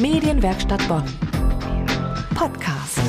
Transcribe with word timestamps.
Medienwerkstatt 0.00 0.86
Bonn. 0.86 1.02
Podcast. 2.36 3.00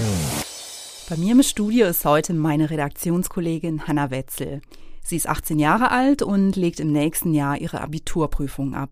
Bei 1.07 1.17
mir 1.17 1.33
im 1.33 1.43
Studio 1.43 1.85
ist 1.85 2.03
heute 2.03 2.33
meine 2.33 2.71
Redaktionskollegin 2.71 3.87
Hanna 3.87 4.09
Wetzel. 4.09 4.61
Sie 5.03 5.15
ist 5.15 5.29
18 5.29 5.59
Jahre 5.59 5.91
alt 5.91 6.23
und 6.23 6.55
legt 6.55 6.79
im 6.79 6.91
nächsten 6.91 7.35
Jahr 7.35 7.59
ihre 7.59 7.81
Abiturprüfung 7.81 8.73
ab. 8.73 8.89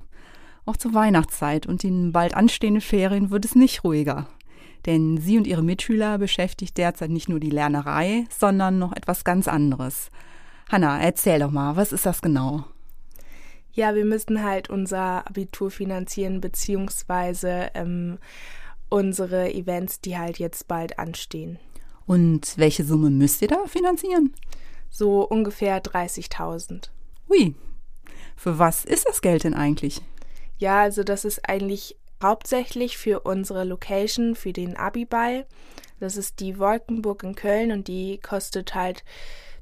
Auch 0.68 0.78
zur 0.78 0.94
Weihnachtszeit 0.94 1.66
und 1.66 1.82
den 1.82 2.12
bald 2.12 2.36
anstehenden 2.36 2.82
Ferien 2.82 3.32
wird 3.32 3.46
es 3.46 3.56
nicht 3.56 3.84
ruhiger. 3.84 4.28
Denn 4.86 5.18
sie 5.18 5.40
und 5.40 5.48
ihre 5.48 5.64
Mitschüler 5.64 6.20
beschäftigt 6.20 6.78
derzeit 6.78 7.10
nicht 7.10 7.30
nur 7.30 7.40
die 7.40 7.50
Lernerei, 7.50 8.26
sondern 8.30 8.78
noch 8.78 8.96
etwas 8.96 9.24
ganz 9.24 9.48
anderes. 9.48 10.12
Hanna, 10.70 11.02
erzähl 11.02 11.40
doch 11.40 11.52
mal, 11.52 11.76
was 11.76 11.94
ist 11.94 12.06
das 12.06 12.22
genau? 12.22 12.66
Ja, 13.78 13.94
wir 13.94 14.06
müssen 14.06 14.44
halt 14.44 14.72
unser 14.72 15.28
Abitur 15.28 15.70
finanzieren, 15.70 16.42
beziehungsweise 16.42 17.70
ähm, 17.76 18.18
unsere 18.90 19.54
Events, 19.54 20.02
die 20.02 20.18
halt 20.18 20.40
jetzt 20.40 20.68
bald 20.68 20.98
anstehen. 20.98 21.60
Und 22.08 22.58
welche 22.58 22.84
Summe 22.84 23.12
müsst 23.12 23.40
ihr 23.44 23.50
da 23.50 23.68
finanzieren? 23.68 24.34
So 24.90 25.22
ungefähr 25.22 25.80
30.000. 25.80 26.90
Ui, 27.30 27.54
für 28.36 28.58
was 28.58 28.84
ist 28.84 29.08
das 29.08 29.22
Geld 29.22 29.44
denn 29.44 29.54
eigentlich? 29.54 30.02
Ja, 30.58 30.82
also 30.82 31.04
das 31.04 31.24
ist 31.24 31.48
eigentlich 31.48 31.98
hauptsächlich 32.20 32.98
für 32.98 33.20
unsere 33.20 33.64
Location, 33.64 34.34
für 34.34 34.54
den 34.54 34.76
Abiball. 34.76 35.46
Das 36.00 36.18
ist 36.18 36.40
die 36.40 36.58
Wolkenburg 36.58 37.22
in 37.22 37.36
Köln 37.36 37.72
und 37.72 37.88
die 37.88 38.20
kostet 38.24 38.74
halt 38.74 39.04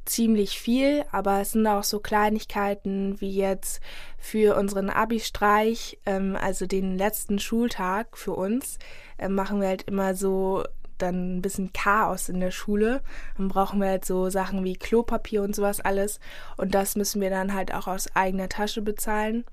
ziemlich 0.05 0.59
viel, 0.59 1.03
aber 1.11 1.41
es 1.41 1.51
sind 1.51 1.65
auch 1.67 1.83
so 1.83 1.99
Kleinigkeiten 1.99 3.19
wie 3.19 3.35
jetzt 3.35 3.81
für 4.17 4.57
unseren 4.57 4.89
Abi-Streich, 4.89 5.99
ähm, 6.05 6.37
also 6.39 6.65
den 6.65 6.97
letzten 6.97 7.39
Schultag 7.39 8.17
für 8.17 8.33
uns, 8.33 8.77
äh, 9.17 9.29
machen 9.29 9.61
wir 9.61 9.67
halt 9.67 9.83
immer 9.83 10.15
so 10.15 10.63
dann 10.97 11.37
ein 11.37 11.41
bisschen 11.41 11.73
Chaos 11.73 12.29
in 12.29 12.39
der 12.39 12.51
Schule. 12.51 13.01
Dann 13.37 13.49
brauchen 13.49 13.81
wir 13.81 13.89
halt 13.89 14.05
so 14.05 14.29
Sachen 14.29 14.63
wie 14.63 14.75
Klopapier 14.75 15.43
und 15.43 15.55
sowas 15.55 15.81
alles. 15.81 16.19
Und 16.57 16.73
das 16.73 16.95
müssen 16.95 17.21
wir 17.21 17.29
dann 17.29 17.53
halt 17.53 17.73
auch 17.73 17.87
aus 17.87 18.15
eigener 18.15 18.49
Tasche 18.49 18.81
bezahlen. 18.81 19.45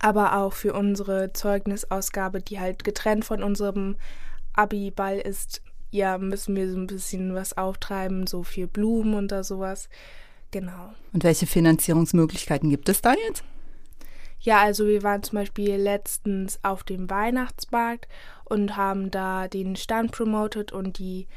Aber 0.00 0.38
auch 0.38 0.52
für 0.52 0.72
unsere 0.72 1.32
Zeugnisausgabe, 1.32 2.40
die 2.40 2.60
halt 2.60 2.84
getrennt 2.84 3.24
von 3.24 3.42
unserem 3.42 3.96
Abi-Ball 4.54 5.18
ist, 5.18 5.62
ja, 5.94 6.18
müssen 6.18 6.56
wir 6.56 6.68
so 6.68 6.76
ein 6.76 6.88
bisschen 6.88 7.34
was 7.34 7.56
auftreiben, 7.56 8.26
so 8.26 8.42
für 8.42 8.66
Blumen 8.66 9.14
und 9.14 9.30
da 9.30 9.44
sowas. 9.44 9.88
Genau. 10.50 10.92
Und 11.12 11.22
welche 11.22 11.46
Finanzierungsmöglichkeiten 11.46 12.68
gibt 12.68 12.88
es 12.88 13.00
da 13.00 13.14
jetzt? 13.28 13.44
Ja, 14.40 14.60
also 14.60 14.86
wir 14.86 15.04
waren 15.04 15.22
zum 15.22 15.38
Beispiel 15.38 15.76
letztens 15.76 16.58
auf 16.64 16.82
dem 16.82 17.08
Weihnachtsmarkt 17.08 18.08
und 18.44 18.76
haben 18.76 19.12
da 19.12 19.46
den 19.46 19.76
Stand 19.76 20.10
promotet 20.10 20.72
und 20.72 20.98
die 20.98 21.28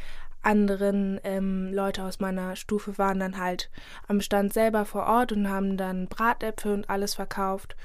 anderen 0.41 1.19
ähm, 1.23 1.71
Leute 1.71 2.03
aus 2.03 2.19
meiner 2.19 2.55
Stufe 2.55 2.97
waren 2.97 3.19
dann 3.19 3.38
halt 3.38 3.69
am 4.08 4.21
Stand 4.21 4.53
selber 4.53 4.86
vor 4.86 5.05
Ort 5.05 5.33
und 5.33 5.49
haben 5.49 5.77
dann 5.77 6.08
Bratäpfel 6.08 6.73
und 6.73 6.89
alles 6.89 7.14
verkauft. 7.14 7.75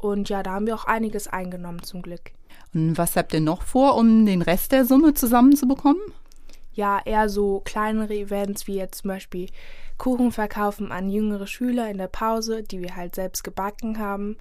Und 0.00 0.28
ja, 0.28 0.42
da 0.42 0.52
haben 0.52 0.66
wir 0.66 0.74
auch 0.74 0.86
einiges 0.86 1.28
eingenommen 1.28 1.82
zum 1.82 2.02
Glück. 2.02 2.32
Und 2.72 2.96
was 2.96 3.16
habt 3.16 3.34
ihr 3.34 3.40
noch 3.40 3.62
vor, 3.62 3.96
um 3.96 4.24
den 4.26 4.42
Rest 4.42 4.72
der 4.72 4.84
Summe 4.84 5.14
zusammenzubekommen? 5.14 6.00
Ja, 6.72 7.00
eher 7.04 7.28
so 7.28 7.60
kleinere 7.64 8.14
Events 8.14 8.66
wie 8.66 8.76
jetzt 8.76 9.02
zum 9.02 9.08
Beispiel 9.08 9.48
Kuchen 9.98 10.32
verkaufen 10.32 10.92
an 10.92 11.10
jüngere 11.10 11.46
Schüler 11.46 11.90
in 11.90 11.98
der 11.98 12.08
Pause, 12.08 12.62
die 12.62 12.80
wir 12.80 12.96
halt 12.96 13.14
selbst 13.14 13.44
gebacken 13.44 13.98
haben. 13.98 14.36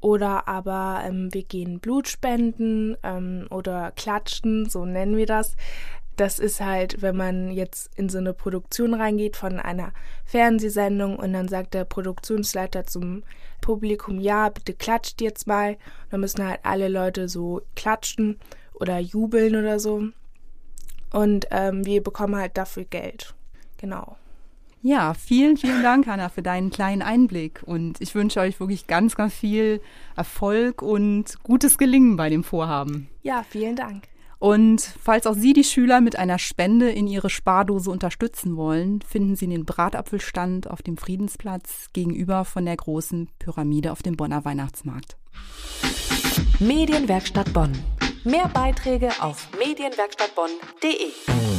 Oder 0.00 0.46
aber 0.46 1.02
ähm, 1.04 1.32
wir 1.32 1.42
gehen 1.42 1.80
Blut 1.80 2.06
spenden 2.08 2.96
ähm, 3.02 3.46
oder 3.50 3.90
klatschen, 3.92 4.68
so 4.68 4.84
nennen 4.84 5.16
wir 5.16 5.26
das 5.26 5.56
das 6.16 6.38
ist 6.38 6.60
halt, 6.60 7.02
wenn 7.02 7.16
man 7.16 7.50
jetzt 7.50 7.90
in 7.96 8.08
so 8.08 8.18
eine 8.18 8.32
Produktion 8.32 8.94
reingeht 8.94 9.36
von 9.36 9.60
einer 9.60 9.92
Fernsehsendung 10.24 11.16
und 11.16 11.32
dann 11.32 11.48
sagt 11.48 11.74
der 11.74 11.84
Produktionsleiter 11.84 12.86
zum 12.86 13.22
Publikum, 13.60 14.20
ja, 14.20 14.48
bitte 14.48 14.72
klatscht 14.74 15.20
jetzt 15.20 15.46
mal. 15.46 15.76
Dann 16.10 16.20
müssen 16.20 16.46
halt 16.46 16.60
alle 16.62 16.88
Leute 16.88 17.28
so 17.28 17.62
klatschen 17.74 18.38
oder 18.74 18.98
jubeln 18.98 19.56
oder 19.56 19.78
so. 19.78 20.04
Und 21.12 21.46
ähm, 21.50 21.84
wir 21.84 22.02
bekommen 22.02 22.36
halt 22.36 22.56
dafür 22.56 22.84
Geld. 22.84 23.34
Genau. 23.78 24.16
Ja, 24.82 25.14
vielen, 25.14 25.56
vielen 25.56 25.82
Dank, 25.82 26.06
Hanna, 26.06 26.28
für 26.28 26.42
deinen 26.42 26.70
kleinen 26.70 27.02
Einblick. 27.02 27.62
Und 27.64 28.00
ich 28.00 28.14
wünsche 28.14 28.40
euch 28.40 28.60
wirklich 28.60 28.86
ganz, 28.86 29.16
ganz 29.16 29.34
viel 29.34 29.80
Erfolg 30.14 30.80
und 30.80 31.42
gutes 31.42 31.76
Gelingen 31.76 32.16
bei 32.16 32.28
dem 32.28 32.44
Vorhaben. 32.44 33.08
Ja, 33.22 33.42
vielen 33.42 33.74
Dank. 33.74 34.04
Und 34.38 34.80
falls 34.80 35.26
auch 35.26 35.34
Sie 35.34 35.52
die 35.52 35.64
Schüler 35.64 36.00
mit 36.00 36.18
einer 36.18 36.38
Spende 36.38 36.90
in 36.90 37.06
ihre 37.06 37.30
Spardose 37.30 37.90
unterstützen 37.90 38.56
wollen, 38.56 39.00
finden 39.02 39.34
Sie 39.36 39.46
den 39.46 39.64
Bratapfelstand 39.64 40.70
auf 40.70 40.82
dem 40.82 40.96
Friedensplatz 40.96 41.88
gegenüber 41.92 42.44
von 42.44 42.66
der 42.66 42.76
großen 42.76 43.30
Pyramide 43.38 43.92
auf 43.92 44.02
dem 44.02 44.16
Bonner 44.16 44.44
Weihnachtsmarkt. 44.44 45.16
Medienwerkstatt 46.60 47.52
Bonn. 47.52 47.72
Mehr 48.24 48.48
Beiträge 48.48 49.10
auf 49.20 49.48
medienwerkstattbonn.de. 49.58 51.55